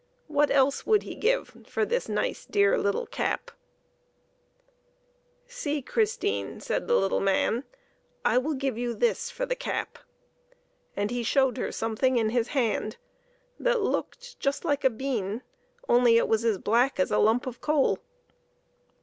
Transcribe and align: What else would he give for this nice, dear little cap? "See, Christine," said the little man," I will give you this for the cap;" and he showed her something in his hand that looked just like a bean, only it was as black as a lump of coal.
What 0.25 0.49
else 0.49 0.83
would 0.83 1.03
he 1.03 1.13
give 1.13 1.67
for 1.69 1.85
this 1.85 2.09
nice, 2.09 2.47
dear 2.47 2.75
little 2.75 3.05
cap? 3.05 3.51
"See, 5.45 5.83
Christine," 5.83 6.59
said 6.59 6.87
the 6.87 6.95
little 6.95 7.19
man," 7.19 7.65
I 8.35 8.39
will 8.39 8.55
give 8.55 8.79
you 8.79 8.95
this 8.95 9.29
for 9.29 9.45
the 9.45 9.55
cap;" 9.55 9.99
and 10.97 11.11
he 11.11 11.21
showed 11.21 11.57
her 11.57 11.71
something 11.71 12.17
in 12.17 12.31
his 12.31 12.47
hand 12.47 12.97
that 13.59 13.81
looked 13.81 14.39
just 14.39 14.65
like 14.65 14.83
a 14.83 14.89
bean, 14.89 15.43
only 15.87 16.17
it 16.17 16.27
was 16.27 16.43
as 16.43 16.57
black 16.57 16.99
as 16.99 17.11
a 17.11 17.19
lump 17.19 17.45
of 17.45 17.61
coal. 17.61 17.99